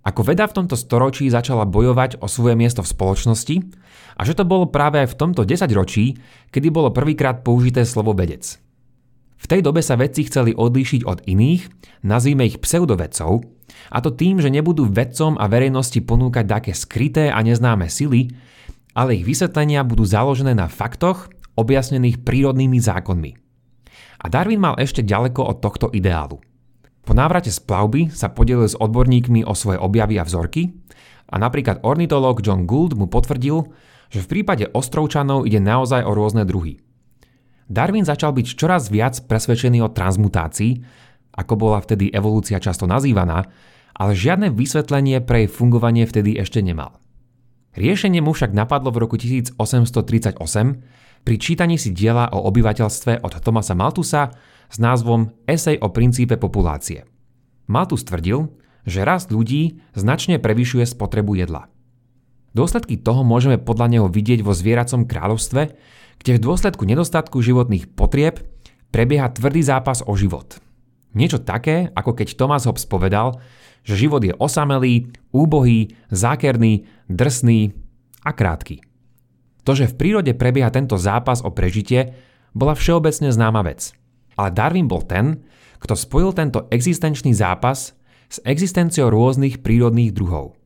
ako 0.03 0.25
veda 0.25 0.49
v 0.49 0.57
tomto 0.63 0.75
storočí 0.75 1.29
začala 1.29 1.69
bojovať 1.69 2.19
o 2.25 2.27
svoje 2.27 2.57
miesto 2.57 2.81
v 2.81 2.91
spoločnosti 2.91 3.57
a 4.17 4.21
že 4.25 4.35
to 4.35 4.49
bolo 4.49 4.67
práve 4.73 5.05
aj 5.05 5.13
v 5.13 5.19
tomto 5.21 5.45
desaťročí, 5.45 6.17
kedy 6.49 6.73
bolo 6.73 6.91
prvýkrát 6.91 7.45
použité 7.45 7.85
slovo 7.85 8.17
vedec. 8.17 8.57
V 9.39 9.47
tej 9.47 9.61
dobe 9.63 9.85
sa 9.85 9.95
vedci 9.95 10.27
chceli 10.27 10.57
odlíšiť 10.57 11.07
od 11.07 11.23
iných, 11.29 11.71
nazvime 12.03 12.49
ich 12.49 12.59
pseudovedcov, 12.59 13.58
a 13.89 13.99
to 14.01 14.13
tým, 14.13 14.41
že 14.41 14.53
nebudú 14.53 14.89
vedcom 14.89 15.37
a 15.37 15.45
verejnosti 15.49 16.01
ponúkať 16.03 16.45
také 16.45 16.73
skryté 16.77 17.29
a 17.33 17.41
neznáme 17.41 17.89
sily, 17.89 18.33
ale 18.97 19.21
ich 19.21 19.25
vysvetlenia 19.25 19.87
budú 19.87 20.03
založené 20.03 20.57
na 20.57 20.67
faktoch, 20.67 21.31
objasnených 21.59 22.23
prírodnými 22.23 22.79
zákonmi. 22.79 23.33
A 24.19 24.27
Darwin 24.31 24.63
mal 24.63 24.75
ešte 24.79 25.03
ďaleko 25.03 25.43
od 25.43 25.57
tohto 25.63 25.87
ideálu. 25.91 26.39
Po 27.03 27.17
návrate 27.17 27.49
z 27.49 27.59
plavby 27.63 28.13
sa 28.13 28.29
podelil 28.31 28.69
s 28.69 28.77
odborníkmi 28.77 29.47
o 29.47 29.57
svoje 29.57 29.81
objavy 29.81 30.21
a 30.21 30.27
vzorky 30.27 30.77
a 31.31 31.41
napríklad 31.41 31.81
ornitológ 31.81 32.45
John 32.45 32.69
Gould 32.69 32.95
mu 32.99 33.09
potvrdil, 33.09 33.65
že 34.13 34.25
v 34.25 34.31
prípade 34.31 34.69
ostrovčanov 34.73 35.49
ide 35.49 35.61
naozaj 35.61 36.05
o 36.05 36.13
rôzne 36.13 36.45
druhy. 36.45 36.81
Darwin 37.69 38.05
začal 38.05 38.33
byť 38.33 38.57
čoraz 38.57 38.89
viac 38.89 39.21
presvedčený 39.29 39.85
o 39.85 39.93
transmutácii, 39.93 40.73
ako 41.39 41.55
bola 41.55 41.79
vtedy 41.79 42.11
evolúcia 42.11 42.59
často 42.59 42.91
nazývaná, 42.91 43.47
ale 43.95 44.13
žiadne 44.19 44.51
vysvetlenie 44.51 45.23
pre 45.23 45.47
jej 45.47 45.51
fungovanie 45.51 46.03
vtedy 46.03 46.35
ešte 46.35 46.59
nemal. 46.59 46.99
Riešenie 47.79 48.19
mu 48.19 48.35
však 48.35 48.51
napadlo 48.51 48.91
v 48.91 49.07
roku 49.07 49.15
1838 49.15 50.35
pri 51.23 51.37
čítaní 51.39 51.79
si 51.79 51.95
diela 51.95 52.31
o 52.35 52.43
obyvateľstve 52.51 53.23
od 53.23 53.33
Thomasa 53.39 53.79
Maltusa 53.79 54.35
s 54.67 54.77
názvom 54.83 55.31
Esej 55.47 55.79
o 55.79 55.91
princípe 55.95 56.35
populácie. 56.41 57.07
Malthus 57.69 58.03
tvrdil, 58.03 58.49
že 58.89 59.05
rast 59.05 59.29
ľudí 59.29 59.85
značne 59.93 60.41
prevyšuje 60.41 60.89
spotrebu 60.89 61.37
jedla. 61.37 61.69
Dôsledky 62.57 62.97
toho 62.97 63.23
môžeme 63.23 63.61
podľa 63.61 63.87
neho 63.93 64.07
vidieť 64.09 64.41
vo 64.41 64.57
zvieracom 64.57 65.05
kráľovstve, 65.05 65.63
kde 66.19 66.33
v 66.35 66.43
dôsledku 66.43 66.83
nedostatku 66.89 67.39
životných 67.39 67.93
potrieb 67.93 68.41
prebieha 68.89 69.29
tvrdý 69.29 69.63
zápas 69.63 70.01
o 70.03 70.17
život. 70.17 70.59
Niečo 71.17 71.41
také, 71.41 71.89
ako 71.97 72.13
keď 72.13 72.37
Thomas 72.37 72.69
Hobbes 72.69 72.85
povedal, 72.85 73.41
že 73.87 73.97
život 73.97 74.21
je 74.21 74.37
osamelý, 74.37 75.09
úbohý, 75.33 75.97
zákerný, 76.13 76.85
drsný 77.09 77.73
a 78.25 78.31
krátky. 78.37 78.85
To, 79.65 79.73
že 79.73 79.89
v 79.89 79.97
prírode 79.97 80.33
prebieha 80.37 80.69
tento 80.73 80.97
zápas 81.01 81.41
o 81.45 81.53
prežitie, 81.53 82.17
bola 82.57 82.73
všeobecne 82.77 83.29
známa 83.33 83.65
vec. 83.65 83.93
Ale 84.37 84.53
Darwin 84.53 84.89
bol 84.89 85.05
ten, 85.05 85.45
kto 85.79 85.95
spojil 85.95 86.35
tento 86.35 86.67
existenčný 86.73 87.33
zápas 87.37 87.95
s 88.29 88.39
existenciou 88.45 89.09
rôznych 89.09 89.65
prírodných 89.65 90.13
druhov. 90.13 90.59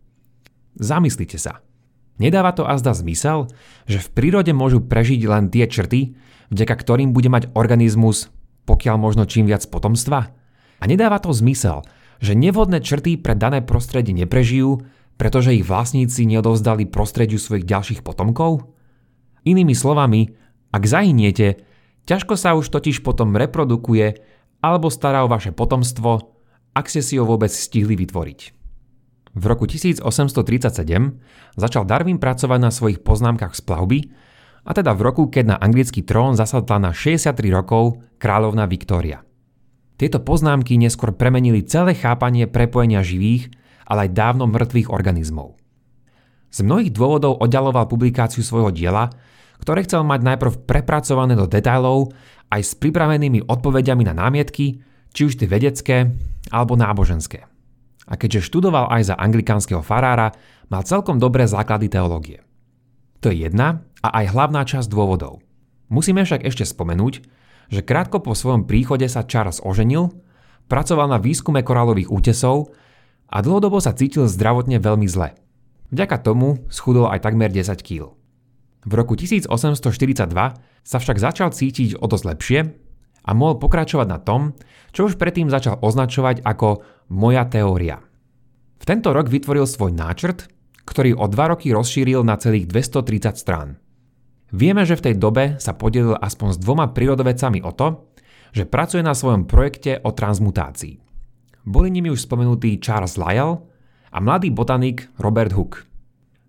Zamyslite 0.79 1.37
sa. 1.37 1.61
Nedáva 2.17 2.53
to 2.55 2.67
azda 2.67 2.95
zmysel, 2.95 3.51
že 3.85 3.99
v 4.01 4.13
prírode 4.13 4.53
môžu 4.55 4.83
prežiť 4.83 5.21
len 5.27 5.51
tie 5.51 5.67
črty, 5.67 6.15
vďaka 6.53 6.75
ktorým 6.75 7.11
bude 7.11 7.29
mať 7.33 7.51
organizmus 7.57 8.31
pokiaľ 8.69 8.97
možno 8.99 9.27
čím 9.27 9.51
viac 9.51 9.67
potomstva? 9.67 10.31
A 10.83 10.85
nedáva 10.87 11.23
to 11.23 11.31
zmysel, 11.31 11.87
že 12.23 12.39
nevhodné 12.39 12.83
črty 12.83 13.19
pre 13.19 13.35
dané 13.35 13.63
prostredie 13.63 14.15
neprežijú, 14.15 14.83
pretože 15.19 15.55
ich 15.55 15.67
vlastníci 15.67 16.27
neodovzdali 16.27 16.91
prostrediu 16.91 17.39
svojich 17.39 17.67
ďalších 17.67 18.01
potomkov? 18.03 18.67
Inými 19.43 19.75
slovami, 19.75 20.35
ak 20.71 20.83
zahyniete, 20.87 21.63
ťažko 22.07 22.35
sa 22.39 22.55
už 22.55 22.71
totiž 22.71 23.03
potom 23.03 23.35
reprodukuje 23.35 24.23
alebo 24.63 24.89
stará 24.91 25.27
o 25.27 25.31
vaše 25.31 25.51
potomstvo, 25.51 26.33
ak 26.73 26.87
ste 26.89 27.03
si 27.03 27.19
ho 27.19 27.27
vôbec 27.27 27.51
stihli 27.51 27.99
vytvoriť. 27.99 28.41
V 29.33 29.45
roku 29.49 29.65
1837 29.65 30.05
začal 31.57 31.83
Darwin 31.89 32.21
pracovať 32.21 32.61
na 32.61 32.71
svojich 32.71 33.01
poznámkach 33.01 33.57
z 33.57 33.61
plavby, 33.65 33.99
a 34.63 34.71
teda 34.71 34.95
v 34.95 35.01
roku, 35.03 35.27
keď 35.27 35.45
na 35.55 35.57
anglický 35.59 36.07
trón 36.07 36.39
zasadla 36.39 36.79
na 36.79 36.91
63 36.95 37.35
rokov 37.51 37.99
kráľovna 38.23 38.71
Viktória. 38.71 39.27
Tieto 39.99 40.23
poznámky 40.23 40.79
neskôr 40.79 41.15
premenili 41.15 41.67
celé 41.67 41.99
chápanie 41.99 42.47
prepojenia 42.47 43.03
živých, 43.03 43.51
ale 43.87 44.07
aj 44.09 44.15
dávno 44.15 44.47
mŕtvych 44.47 44.91
organizmov. 44.91 45.59
Z 46.53 46.63
mnohých 46.63 46.95
dôvodov 46.95 47.43
oddialoval 47.43 47.91
publikáciu 47.91 48.45
svojho 48.45 48.71
diela, 48.71 49.11
ktoré 49.63 49.87
chcel 49.87 50.03
mať 50.03 50.21
najprv 50.27 50.53
prepracované 50.67 51.39
do 51.39 51.47
detailov 51.47 52.15
aj 52.51 52.61
s 52.61 52.73
pripravenými 52.77 53.47
odpovediami 53.47 54.03
na 54.11 54.15
námietky, 54.15 54.83
či 55.15 55.21
už 55.27 55.39
tie 55.39 55.49
vedecké 55.49 56.13
alebo 56.51 56.75
náboženské. 56.75 57.47
A 58.11 58.19
keďže 58.19 58.51
študoval 58.51 58.91
aj 58.91 59.15
za 59.15 59.15
anglikánskeho 59.17 59.81
farára, 59.81 60.35
mal 60.67 60.83
celkom 60.83 61.17
dobré 61.23 61.47
základy 61.47 61.87
teológie. 61.89 62.43
To 63.23 63.31
je 63.31 63.47
jedna 63.47 63.87
a 64.03 64.09
aj 64.23 64.35
hlavná 64.35 64.67
časť 64.67 64.91
dôvodov. 64.91 65.41
Musíme 65.89 66.27
však 66.27 66.43
ešte 66.43 66.67
spomenúť, 66.67 67.23
že 67.73 67.81
krátko 67.87 68.21
po 68.21 68.37
svojom 68.37 68.69
príchode 68.69 69.07
sa 69.07 69.25
Charles 69.25 69.63
oženil, 69.63 70.13
pracoval 70.67 71.09
na 71.09 71.23
výskume 71.23 71.63
korálových 71.63 72.11
útesov 72.11 72.75
a 73.33 73.41
dlhodobo 73.41 73.81
sa 73.81 73.97
cítil 73.97 74.29
zdravotne 74.29 74.83
veľmi 74.83 75.09
zle. 75.09 75.33
Vďaka 75.93 76.21
tomu 76.25 76.65
schudol 76.73 77.09
aj 77.09 77.25
takmer 77.25 77.49
10 77.53 77.77
kg. 77.81 78.13
V 78.83 78.93
roku 78.99 79.15
1842 79.15 79.79
sa 80.83 80.97
však 80.99 81.17
začal 81.23 81.55
cítiť 81.55 82.03
o 82.03 82.07
dosť 82.11 82.25
lepšie 82.27 82.61
a 83.23 83.31
mohol 83.37 83.63
pokračovať 83.63 84.09
na 84.11 84.19
tom, 84.19 84.59
čo 84.91 85.07
už 85.07 85.21
predtým 85.21 85.47
začal 85.47 85.79
označovať 85.79 86.43
ako 86.43 86.83
moja 87.15 87.47
teória. 87.47 88.03
V 88.83 88.85
tento 88.85 89.15
rok 89.15 89.31
vytvoril 89.31 89.63
svoj 89.63 89.95
náčrt, 89.95 90.51
ktorý 90.83 91.15
o 91.15 91.31
dva 91.31 91.55
roky 91.55 91.71
rozšíril 91.71 92.27
na 92.27 92.35
celých 92.35 92.67
230 92.67 93.39
strán. 93.39 93.79
Vieme, 94.53 94.85
že 94.85 95.01
v 95.01 95.05
tej 95.09 95.15
dobe 95.17 95.57
sa 95.57 95.73
podelil 95.73 96.13
aspoň 96.13 96.49
s 96.53 96.59
dvoma 96.61 96.93
prírodovedcami 96.93 97.65
o 97.65 97.73
to, 97.73 98.13
že 98.53 98.69
pracuje 98.69 99.01
na 99.01 99.17
svojom 99.17 99.49
projekte 99.49 99.97
o 100.05 100.13
transmutácii. 100.13 101.01
Boli 101.65 101.89
nimi 101.89 102.13
už 102.13 102.29
spomenutí 102.29 102.77
Charles 102.85 103.17
Lyell 103.17 103.65
a 104.13 104.19
mladý 104.21 104.53
botanik 104.53 105.09
Robert 105.17 105.57
Hooke. 105.57 105.89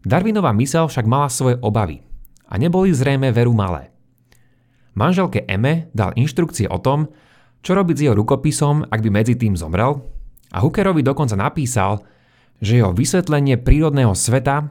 Darwinová 0.03 0.51
mysel 0.59 0.91
však 0.91 1.07
mala 1.07 1.31
svoje 1.31 1.55
obavy 1.63 2.03
a 2.51 2.59
neboli 2.59 2.91
zrejme 2.91 3.31
veru 3.31 3.55
malé. 3.55 3.95
Manželke 4.99 5.47
Eme 5.47 5.87
dal 5.95 6.11
inštrukcie 6.19 6.67
o 6.67 6.77
tom, 6.83 7.07
čo 7.63 7.71
robiť 7.71 7.95
s 7.95 8.03
jeho 8.03 8.15
rukopisom, 8.19 8.91
ak 8.91 8.99
by 8.99 9.09
medzi 9.09 9.39
tým 9.39 9.55
zomrel 9.55 10.03
a 10.51 10.59
Hookerovi 10.59 10.99
dokonca 11.01 11.39
napísal, 11.39 12.03
že 12.59 12.83
jeho 12.83 12.91
vysvetlenie 12.91 13.55
prírodného 13.63 14.11
sveta 14.11 14.69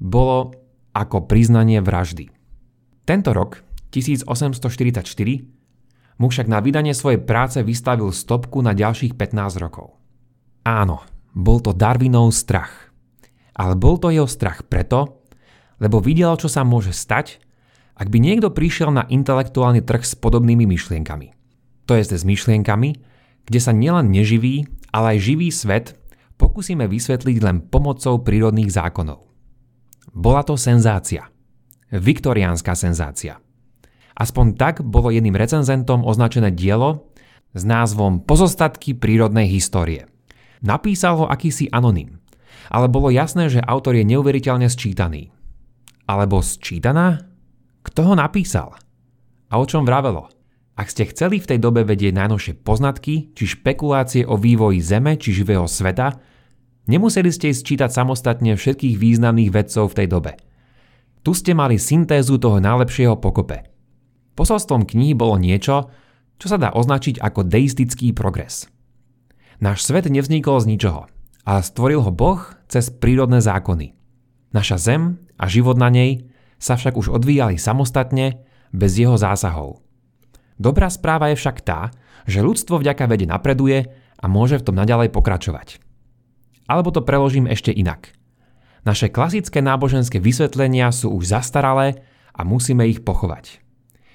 bolo 0.00 0.56
ako 0.96 1.28
priznanie 1.28 1.84
vraždy. 1.84 2.32
Tento 3.04 3.30
rok, 3.36 3.60
1844, 3.92 6.18
mu 6.18 6.26
však 6.30 6.46
na 6.48 6.58
vydanie 6.64 6.96
svojej 6.96 7.20
práce 7.20 7.60
vystavil 7.60 8.08
stopku 8.10 8.64
na 8.64 8.72
ďalších 8.72 9.14
15 9.14 9.60
rokov. 9.60 10.00
Áno, 10.64 11.04
bol 11.36 11.60
to 11.60 11.76
Darwinov 11.76 12.32
strach. 12.32 12.90
Ale 13.54 13.78
bol 13.78 14.00
to 14.00 14.10
jeho 14.10 14.26
strach 14.26 14.66
preto, 14.66 15.22
lebo 15.78 16.02
videl, 16.02 16.34
čo 16.40 16.48
sa 16.48 16.66
môže 16.66 16.90
stať, 16.90 17.44
Ak 17.94 18.10
by 18.10 18.18
niekto 18.18 18.50
prišiel 18.50 18.90
na 18.90 19.06
intelektuálny 19.06 19.86
trh 19.86 20.02
s 20.02 20.18
podobnými 20.18 20.66
myšlienkami, 20.66 21.30
to 21.86 21.94
je 21.94 22.02
s 22.02 22.26
myšlienkami, 22.26 22.90
kde 23.46 23.60
sa 23.62 23.70
nielen 23.70 24.10
neživý, 24.10 24.66
ale 24.90 25.14
aj 25.14 25.18
živý 25.22 25.48
svet 25.54 25.94
pokúsime 26.34 26.90
vysvetliť 26.90 27.38
len 27.38 27.62
pomocou 27.70 28.18
prírodných 28.18 28.74
zákonov. 28.74 29.22
Bola 30.10 30.42
to 30.42 30.58
senzácia. 30.58 31.30
Viktoriánska 31.94 32.74
senzácia. 32.74 33.38
Aspoň 34.18 34.58
tak 34.58 34.82
bolo 34.82 35.14
jedným 35.14 35.38
recenzentom 35.38 36.02
označené 36.02 36.50
dielo 36.50 37.06
s 37.54 37.62
názvom 37.62 38.22
Pozostatky 38.26 38.98
prírodnej 38.98 39.46
histórie. 39.46 40.10
Napísal 40.58 41.22
ho 41.22 41.26
akýsi 41.30 41.70
anonym, 41.70 42.18
ale 42.70 42.90
bolo 42.90 43.14
jasné, 43.14 43.46
že 43.46 43.62
autor 43.62 43.94
je 43.94 44.06
neuveriteľne 44.06 44.66
sčítaný. 44.66 45.30
Alebo 46.10 46.42
sčítaná? 46.42 47.30
Kto 47.86 48.10
ho 48.10 48.14
napísal? 48.18 48.74
A 49.52 49.60
o 49.60 49.64
čom 49.68 49.86
vravelo? 49.86 50.34
Ak 50.74 50.90
ste 50.90 51.06
chceli 51.06 51.38
v 51.38 51.54
tej 51.54 51.58
dobe 51.62 51.86
vedieť 51.86 52.10
najnovšie 52.10 52.58
poznatky 52.58 53.30
či 53.38 53.44
špekulácie 53.46 54.26
o 54.26 54.34
vývoji 54.34 54.82
Zeme 54.82 55.14
či 55.14 55.30
živého 55.30 55.70
sveta, 55.70 56.18
nemuseli 56.90 57.30
ste 57.30 57.54
ísť 57.54 57.62
čítať 57.62 57.90
samostatne 57.94 58.58
všetkých 58.58 58.98
významných 58.98 59.54
vedcov 59.54 59.94
v 59.94 59.96
tej 60.02 60.08
dobe. 60.10 60.32
Tu 61.24 61.32
ste 61.32 61.56
mali 61.56 61.80
syntézu 61.80 62.36
toho 62.36 62.60
najlepšieho 62.60 63.16
pokope. 63.16 63.64
Posolstvom 64.36 64.84
knihy 64.84 65.16
bolo 65.16 65.40
niečo, 65.40 65.88
čo 66.36 66.46
sa 66.52 66.60
dá 66.60 66.68
označiť 66.76 67.16
ako 67.16 67.48
deistický 67.48 68.12
progres. 68.12 68.68
Náš 69.56 69.88
svet 69.88 70.04
nevznikol 70.04 70.60
z 70.60 70.76
ničoho, 70.76 71.08
ale 71.48 71.60
stvoril 71.64 72.04
ho 72.04 72.12
Boh 72.12 72.44
cez 72.68 72.92
prírodné 72.92 73.40
zákony. 73.40 73.96
Naša 74.52 74.76
zem 74.76 75.16
a 75.40 75.48
život 75.48 75.80
na 75.80 75.88
nej 75.88 76.28
sa 76.60 76.76
však 76.76 77.00
už 77.00 77.08
odvíjali 77.08 77.56
samostatne, 77.56 78.44
bez 78.74 78.98
jeho 78.98 79.14
zásahov. 79.14 79.80
Dobrá 80.58 80.90
správa 80.90 81.30
je 81.30 81.38
však 81.38 81.62
tá, 81.62 81.94
že 82.26 82.42
ľudstvo 82.42 82.82
vďaka 82.82 83.06
vede 83.06 83.24
napreduje 83.24 83.86
a 84.18 84.24
môže 84.26 84.58
v 84.58 84.66
tom 84.66 84.76
naďalej 84.76 85.14
pokračovať. 85.14 85.78
Alebo 86.66 86.90
to 86.90 87.00
preložím 87.06 87.46
ešte 87.46 87.70
inak. 87.70 88.12
Naše 88.84 89.08
klasické 89.08 89.64
náboženské 89.64 90.20
vysvetlenia 90.20 90.92
sú 90.92 91.08
už 91.16 91.32
zastaralé 91.32 92.04
a 92.36 92.44
musíme 92.44 92.84
ich 92.84 93.00
pochovať. 93.00 93.64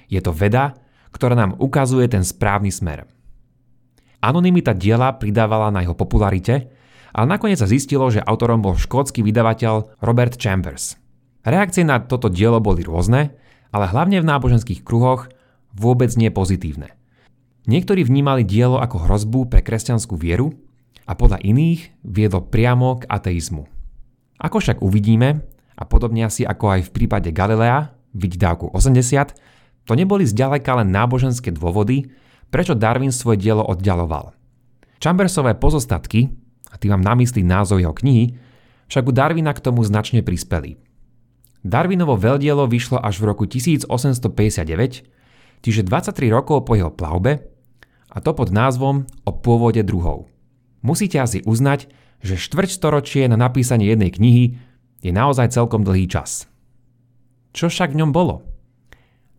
Je 0.06 0.22
to 0.22 0.30
veda, 0.30 0.78
ktorá 1.10 1.34
nám 1.34 1.58
ukazuje 1.58 2.06
ten 2.06 2.22
správny 2.22 2.70
smer. 2.70 3.10
Anonymita 4.22 4.78
diela 4.78 5.10
pridávala 5.18 5.74
na 5.74 5.82
jeho 5.82 5.98
popularite, 5.98 6.70
ale 7.10 7.26
nakoniec 7.26 7.58
sa 7.58 7.66
zistilo, 7.66 8.14
že 8.14 8.22
autorom 8.22 8.62
bol 8.62 8.78
škótsky 8.78 9.26
vydavateľ 9.26 9.98
Robert 10.06 10.38
Chambers. 10.38 11.02
Reakcie 11.42 11.82
na 11.82 11.98
toto 12.04 12.30
dielo 12.30 12.62
boli 12.62 12.86
rôzne, 12.86 13.34
ale 13.74 13.90
hlavne 13.90 14.22
v 14.22 14.30
náboženských 14.30 14.86
kruhoch 14.86 15.34
vôbec 15.74 16.14
nie 16.14 16.30
pozitívne. 16.30 16.94
Niektorí 17.66 18.06
vnímali 18.06 18.46
dielo 18.46 18.78
ako 18.78 19.10
hrozbu 19.10 19.50
pre 19.50 19.66
kresťanskú 19.66 20.14
vieru 20.14 20.54
a 21.10 21.18
podľa 21.18 21.42
iných 21.42 22.06
viedlo 22.06 22.46
priamo 22.46 23.02
k 23.02 23.10
ateizmu. 23.10 23.79
Ako 24.40 24.64
však 24.64 24.80
uvidíme, 24.80 25.44
a 25.76 25.84
podobne 25.84 26.26
asi 26.28 26.48
ako 26.48 26.80
aj 26.80 26.82
v 26.88 26.94
prípade 26.96 27.30
Galilea, 27.36 27.92
vidť 28.16 28.36
dávku 28.40 28.72
80, 28.72 29.36
to 29.86 29.94
neboli 29.94 30.24
zďaleka 30.26 30.80
len 30.80 30.90
náboženské 30.90 31.52
dôvody, 31.52 32.10
prečo 32.50 32.74
Darwin 32.74 33.14
svoje 33.14 33.44
dielo 33.44 33.62
oddialoval. 33.68 34.34
Chambersové 35.00 35.56
pozostatky, 35.56 36.32
a 36.72 36.76
tým 36.80 36.96
mám 36.98 37.04
na 37.04 37.14
mysli 37.20 37.44
názov 37.44 37.84
jeho 37.84 37.94
knihy, 37.94 38.36
však 38.90 39.04
u 39.06 39.14
Darwina 39.14 39.54
k 39.54 39.64
tomu 39.64 39.86
značne 39.86 40.26
prispeli. 40.26 40.80
Darwinovo 41.62 42.16
veľdielo 42.16 42.66
vyšlo 42.66 42.98
až 43.04 43.20
v 43.20 43.28
roku 43.30 43.44
1859 43.44 45.20
čiže 45.62 45.84
23 45.84 46.32
rokov 46.32 46.64
po 46.68 46.76
jeho 46.76 46.92
plavbe, 46.92 47.44
a 48.10 48.18
to 48.24 48.34
pod 48.34 48.50
názvom 48.50 49.06
O 49.28 49.32
pôvode 49.38 49.80
druhov. 49.86 50.26
Musíte 50.82 51.22
asi 51.22 51.46
uznať, 51.46 51.92
že 52.20 52.36
štvrťstoročie 52.36 53.28
na 53.32 53.40
napísanie 53.40 53.88
jednej 53.88 54.12
knihy 54.12 54.46
je 55.00 55.12
naozaj 55.12 55.56
celkom 55.56 55.84
dlhý 55.88 56.08
čas. 56.12 56.52
Čo 57.56 57.72
však 57.72 57.96
v 57.96 58.00
ňom 58.04 58.12
bolo? 58.12 58.44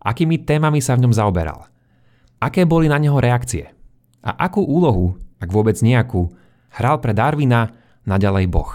Akými 0.00 0.40
témami 0.40 0.80
sa 0.80 0.96
v 0.96 1.04
ňom 1.06 1.12
zaoberal? 1.12 1.68
Aké 2.40 2.64
boli 2.64 2.88
na 2.88 2.96
neho 2.96 3.20
reakcie? 3.20 3.68
A 4.24 4.48
akú 4.48 4.64
úlohu, 4.64 5.20
ak 5.36 5.52
vôbec 5.52 5.76
nejakú, 5.80 6.32
hral 6.72 7.04
pre 7.04 7.12
Darwina 7.12 7.76
naďalej 8.08 8.48
Boh? 8.48 8.72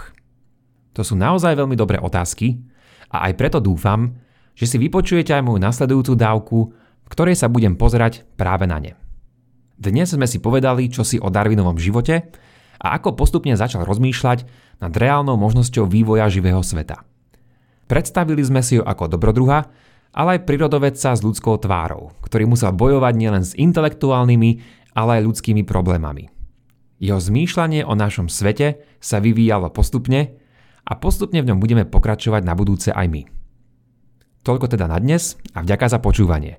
To 0.94 1.02
sú 1.02 1.18
naozaj 1.18 1.58
veľmi 1.58 1.74
dobré 1.74 1.98
otázky 1.98 2.62
a 3.10 3.26
aj 3.26 3.32
preto 3.34 3.58
dúfam, 3.58 4.14
že 4.56 4.70
si 4.70 4.78
vypočujete 4.78 5.34
aj 5.34 5.44
moju 5.44 5.58
nasledujúcu 5.60 6.12
dávku 6.16 6.58
v 7.06 7.08
ktorej 7.14 7.38
sa 7.38 7.46
budem 7.46 7.78
pozerať 7.78 8.26
práve 8.34 8.66
na 8.66 8.82
ne. 8.82 8.92
Dnes 9.78 10.10
sme 10.10 10.26
si 10.26 10.42
povedali, 10.42 10.90
čo 10.90 11.06
si 11.06 11.22
o 11.22 11.30
Darwinovom 11.30 11.78
živote 11.78 12.34
a 12.80 12.96
ako 12.96 13.16
postupne 13.16 13.56
začal 13.56 13.84
rozmýšľať 13.84 14.44
nad 14.80 14.92
reálnou 14.92 15.40
možnosťou 15.40 15.88
vývoja 15.88 16.28
živého 16.28 16.60
sveta. 16.60 17.04
Predstavili 17.86 18.42
sme 18.42 18.60
si 18.60 18.80
ho 18.80 18.84
ako 18.84 19.16
dobrodruha, 19.16 19.70
ale 20.16 20.40
aj 20.40 20.48
prírodovedca 20.48 21.12
s 21.12 21.20
ľudskou 21.20 21.60
tvárou, 21.60 22.16
ktorý 22.24 22.48
musel 22.48 22.72
bojovať 22.72 23.14
nielen 23.14 23.44
s 23.44 23.52
intelektuálnymi, 23.54 24.50
ale 24.96 25.20
aj 25.20 25.26
ľudskými 25.28 25.62
problémami. 25.62 26.32
Jeho 26.96 27.20
zmýšľanie 27.20 27.84
o 27.84 27.92
našom 27.92 28.32
svete 28.32 28.80
sa 28.96 29.20
vyvíjalo 29.20 29.68
postupne 29.68 30.40
a 30.88 30.92
postupne 30.96 31.44
v 31.44 31.52
ňom 31.52 31.60
budeme 31.60 31.84
pokračovať 31.84 32.42
na 32.42 32.56
budúce 32.56 32.88
aj 32.88 33.06
my. 33.12 33.22
Toľko 34.40 34.72
teda 34.72 34.88
na 34.88 34.96
dnes 34.96 35.36
a 35.52 35.60
vďaka 35.60 35.92
za 35.92 35.98
počúvanie. 36.00 36.56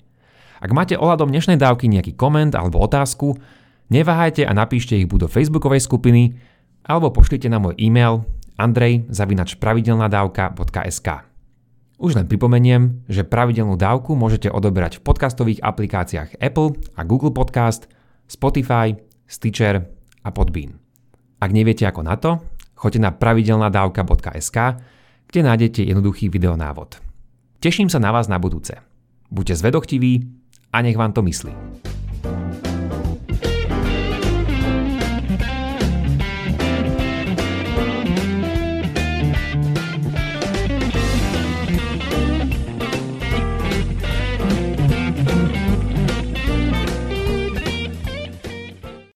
Ak 0.61 0.73
máte 0.73 0.93
ohľadom 0.93 1.33
dnešnej 1.33 1.57
dávky 1.57 1.89
nejaký 1.89 2.13
koment 2.13 2.53
alebo 2.53 2.81
otázku, 2.81 3.37
neváhajte 3.91 4.47
a 4.47 4.53
napíšte 4.55 4.95
ich 4.95 5.09
buď 5.09 5.19
do 5.27 5.29
facebookovej 5.31 5.81
skupiny 5.83 6.39
alebo 6.87 7.11
pošlite 7.11 7.51
na 7.51 7.59
môj 7.59 7.75
e-mail 7.79 8.23
andrej.pravidelnadavka.sk 8.57 11.07
Už 11.97 12.15
len 12.17 12.25
pripomeniem, 12.25 13.01
že 13.05 13.23
pravidelnú 13.27 13.77
dávku 13.77 14.15
môžete 14.17 14.49
odoberať 14.49 14.97
v 14.99 15.01
podcastových 15.05 15.61
aplikáciách 15.61 16.41
Apple 16.41 16.71
a 16.97 17.03
Google 17.05 17.31
Podcast, 17.33 17.87
Spotify, 18.25 18.97
Stitcher 19.29 19.85
a 20.23 20.31
Podbean. 20.33 20.79
Ak 21.37 21.53
neviete 21.53 21.85
ako 21.85 22.01
na 22.01 22.17
to, 22.17 22.41
choďte 22.73 22.99
na 23.01 23.11
pravidelnadavka.sk, 23.13 24.57
kde 25.27 25.43
nájdete 25.43 25.83
jednoduchý 25.85 26.33
videonávod. 26.33 26.97
Teším 27.59 27.89
sa 27.89 27.99
na 27.99 28.11
vás 28.13 28.29
na 28.29 28.39
budúce. 28.39 28.77
Buďte 29.27 29.55
zvedochtiví 29.59 30.23
a 30.71 30.81
nech 30.81 30.95
vám 30.95 31.11
to 31.11 31.21
myslí. 31.25 31.96